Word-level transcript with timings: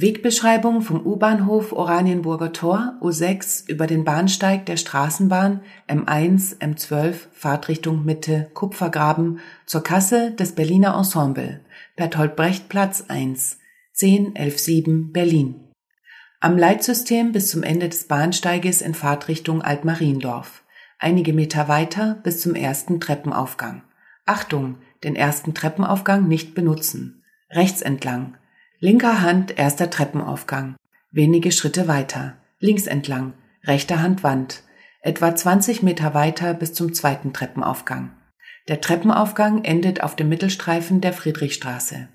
Wegbeschreibung 0.00 0.80
vom 0.80 1.04
U-Bahnhof 1.04 1.72
Oranienburger 1.72 2.54
Tor 2.54 2.94
U6 3.02 3.68
über 3.68 3.86
den 3.86 4.04
Bahnsteig 4.04 4.64
der 4.64 4.78
Straßenbahn 4.78 5.60
M1 5.88 6.58
M12 6.58 7.14
Fahrtrichtung 7.32 8.04
Mitte 8.06 8.50
Kupfergraben 8.54 9.40
zur 9.66 9.82
Kasse 9.82 10.30
des 10.30 10.54
Berliner 10.54 10.96
Ensemble 10.96 11.60
Bertolt 11.96 12.34
Brecht 12.34 12.70
Platz 12.70 13.04
1 13.08 13.58
10 13.92 14.36
11 14.36 14.58
7 14.58 15.12
Berlin. 15.12 15.68
Am 16.40 16.56
Leitsystem 16.56 17.32
bis 17.32 17.50
zum 17.50 17.62
Ende 17.62 17.90
des 17.90 18.04
Bahnsteiges 18.04 18.80
in 18.80 18.94
Fahrtrichtung 18.94 19.60
Altmariendorf 19.60 20.64
einige 20.98 21.34
Meter 21.34 21.68
weiter 21.68 22.18
bis 22.22 22.40
zum 22.40 22.54
ersten 22.54 23.00
Treppenaufgang. 23.00 23.82
Achtung 24.24 24.78
den 25.04 25.14
ersten 25.14 25.52
Treppenaufgang 25.52 26.26
nicht 26.26 26.54
benutzen. 26.54 27.22
Rechts 27.50 27.82
entlang 27.82 28.36
Linker 28.82 29.20
Hand 29.20 29.58
erster 29.58 29.90
Treppenaufgang. 29.90 30.74
Wenige 31.10 31.52
Schritte 31.52 31.86
weiter. 31.86 32.38
Links 32.60 32.86
entlang. 32.86 33.34
Rechter 33.64 34.00
Hand 34.00 34.24
Wand. 34.24 34.62
Etwa 35.02 35.36
20 35.36 35.82
Meter 35.82 36.14
weiter 36.14 36.54
bis 36.54 36.72
zum 36.72 36.94
zweiten 36.94 37.34
Treppenaufgang. 37.34 38.12
Der 38.68 38.80
Treppenaufgang 38.80 39.64
endet 39.64 40.02
auf 40.02 40.16
dem 40.16 40.30
Mittelstreifen 40.30 41.02
der 41.02 41.12
Friedrichstraße. 41.12 42.08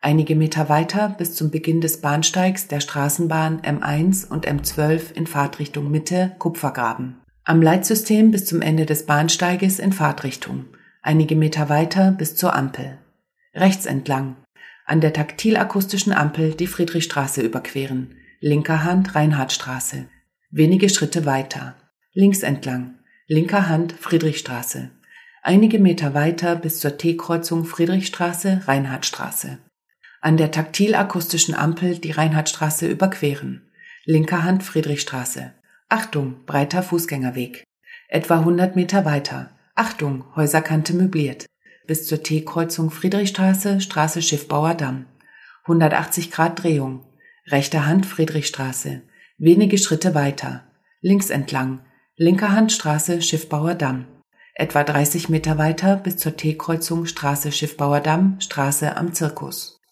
Einige 0.00 0.36
Meter 0.36 0.68
weiter 0.68 1.08
bis 1.08 1.34
zum 1.34 1.50
Beginn 1.50 1.80
des 1.80 2.00
Bahnsteigs 2.00 2.68
der 2.68 2.78
Straßenbahn 2.78 3.60
M1 3.62 4.28
und 4.28 4.46
M12 4.46 5.12
in 5.14 5.26
Fahrtrichtung 5.26 5.90
Mitte 5.90 6.36
Kupfergraben. 6.38 7.20
Am 7.42 7.60
Leitsystem 7.60 8.30
bis 8.30 8.44
zum 8.44 8.62
Ende 8.62 8.86
des 8.86 9.06
Bahnsteiges 9.06 9.80
in 9.80 9.92
Fahrtrichtung. 9.92 10.66
Einige 11.02 11.34
Meter 11.34 11.68
weiter 11.68 12.12
bis 12.12 12.36
zur 12.36 12.54
Ampel. 12.54 12.98
Rechts 13.56 13.86
entlang 13.86 14.36
an 14.84 15.00
der 15.00 15.12
taktilakustischen 15.12 16.12
Ampel 16.12 16.54
die 16.54 16.66
Friedrichstraße 16.66 17.40
überqueren, 17.40 18.16
linker 18.40 18.84
Hand 18.84 19.14
Reinhardtstraße, 19.14 20.06
wenige 20.50 20.88
Schritte 20.88 21.24
weiter, 21.24 21.76
links 22.12 22.42
entlang, 22.42 22.98
linker 23.28 23.68
Hand 23.68 23.92
Friedrichstraße, 23.92 24.90
einige 25.42 25.78
Meter 25.78 26.14
weiter 26.14 26.56
bis 26.56 26.80
zur 26.80 26.98
T-Kreuzung 26.98 27.64
Friedrichstraße 27.64 28.62
Reinhardtstraße. 28.66 29.58
An 30.20 30.36
der 30.36 30.50
taktilakustischen 30.50 31.54
Ampel 31.54 31.98
die 31.98 32.12
Reinhardtstraße 32.12 32.86
überqueren, 32.86 33.70
linker 34.04 34.44
Hand 34.44 34.62
Friedrichstraße. 34.62 35.52
Achtung, 35.88 36.44
breiter 36.46 36.82
Fußgängerweg. 36.82 37.64
Etwa 38.08 38.38
100 38.38 38.76
Meter 38.76 39.04
weiter. 39.04 39.50
Achtung, 39.74 40.24
Häuserkante 40.36 40.94
möbliert 40.94 41.46
bis 41.92 42.06
zur 42.06 42.22
T-Kreuzung 42.22 42.90
Friedrichstraße, 42.90 43.82
Straße 43.82 44.22
Schiffbauer 44.22 44.72
Damm. 44.72 45.04
180 45.64 46.30
Grad 46.30 46.62
Drehung. 46.62 47.04
Rechter 47.48 47.84
Hand 47.84 48.06
Friedrichstraße. 48.06 49.02
Wenige 49.36 49.76
Schritte 49.76 50.14
weiter. 50.14 50.64
Links 51.02 51.28
entlang. 51.28 51.80
Linker 52.16 52.52
Hand 52.52 52.72
Straße 52.72 53.20
Schiffbauer 53.20 53.74
Damm. 53.74 54.06
Etwa 54.54 54.84
30 54.84 55.28
Meter 55.28 55.58
weiter 55.58 55.96
bis 55.96 56.16
zur 56.16 56.34
T-Kreuzung 56.34 57.04
Straße 57.04 57.52
Schiffbauer 57.52 58.00
Damm, 58.00 58.40
Straße 58.40 58.96
am 58.96 59.12
Zirkus. 59.12 59.82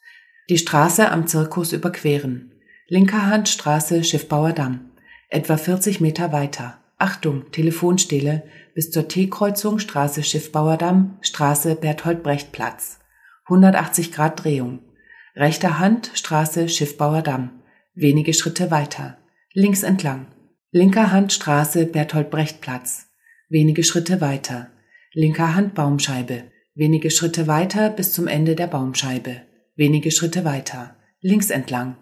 Die 0.49 0.57
Straße 0.57 1.11
am 1.11 1.27
Zirkus 1.27 1.75
überqueren. 1.75 2.55
Linker 2.89 3.27
Hand 3.27 3.51
Straße 3.51 4.05
Schiffbauer 4.05 4.55
Damm. 4.55 4.93
Etwa 5.29 5.59
40 5.59 6.01
Meter 6.01 6.33
weiter. 6.33 6.80
Achtung, 7.01 7.51
Telefonstele 7.51 8.43
bis 8.75 8.91
zur 8.91 9.09
T-Kreuzung 9.09 9.79
Straße 9.79 10.23
Schiffbauerdamm, 10.23 11.17
Straße 11.23 11.75
Berthold-Brecht-Platz. 11.77 13.01
180 13.47 14.13
Grad 14.13 14.45
Drehung. 14.45 14.81
Rechter 15.35 15.79
Hand 15.79 16.11
Straße 16.13 16.69
Schiffbauerdamm. 16.69 17.63
Wenige 17.95 18.35
Schritte 18.35 18.71
weiter. 18.71 19.17
Links 19.55 19.83
entlang. 19.83 20.27
Linker 20.73 21.11
Hand 21.11 21.33
Straße 21.33 21.87
Berthold-Brecht-Platz. 21.87 23.07
Wenige 23.49 23.83
Schritte 23.83 24.21
weiter. 24.21 24.71
Linker 25.15 25.55
Hand 25.55 25.75
Baumscheibe. 25.75 26.45
Wenige 26.75 27.11
Schritte 27.11 27.47
weiter 27.47 27.89
bis 27.89 28.13
zum 28.13 28.27
Ende 28.27 28.55
der 28.55 28.67
Baumscheibe. 28.67 29.41
Wenige 29.75 30.11
Schritte 30.11 30.45
weiter. 30.45 30.97
Links 31.23 31.49
entlang. 31.49 31.97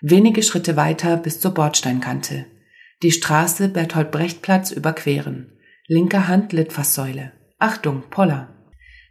Wenige 0.00 0.42
Schritte 0.42 0.74
weiter 0.76 1.18
bis 1.18 1.38
zur 1.38 1.52
Bordsteinkante 1.52 2.46
die 3.02 3.12
Straße 3.12 3.68
Bertolt-Brecht-Platz 3.68 4.72
überqueren. 4.72 5.52
Linker 5.86 6.26
Hand 6.26 6.52
Litfaßsäule. 6.52 7.32
Achtung, 7.60 8.02
Poller. 8.10 8.48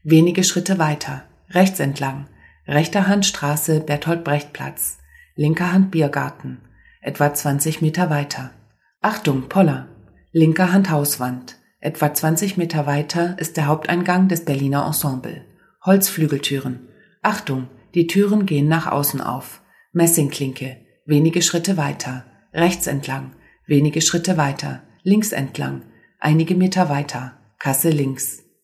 Wenige 0.04 0.44
Schritte 0.44 0.78
weiter. 0.78 1.24
Rechts 1.52 1.80
entlang. 1.80 2.28
Rechter 2.68 3.08
Hand 3.08 3.26
Straße 3.26 3.80
Bertolt-Brecht-Platz. 3.80 4.98
Linker 5.36 5.72
Hand 5.72 5.92
Biergarten. 5.92 6.60
Etwa 7.00 7.34
20 7.34 7.82
Meter 7.82 8.10
weiter. 8.10 8.52
Achtung, 9.00 9.48
Poller. 9.48 9.88
Linker 10.34 10.74
Hand 10.74 10.90
Hauswand. 10.90 11.56
Etwa 11.80 12.14
20 12.14 12.58
Meter 12.58 12.88
weiter 12.88 13.38
ist 13.40 13.56
der 13.56 13.68
Haupteingang 13.68 14.28
des 14.28 14.44
Berliner 14.44 14.86
Ensemble. 14.86 15.46
Holzflügeltüren. 15.86 16.90
Achtung, 17.22 17.70
die 17.96 18.08
Türen 18.08 18.46
gehen 18.46 18.68
nach 18.68 18.88
außen 18.92 19.22
auf. 19.22 19.62
Messingklinke. 19.94 20.76
Wenige 21.06 21.42
Schritte 21.42 21.78
weiter. 21.78 22.26
Rechts 22.54 22.88
entlang. 22.88 23.32
Wenige 23.68 24.00
Schritte 24.00 24.38
weiter, 24.38 24.84
links 25.04 25.34
entlang, 25.34 25.82
einige 26.20 26.56
Meter 26.56 26.88
weiter, 26.88 27.38
Kasse 27.60 27.90
links. 27.90 28.47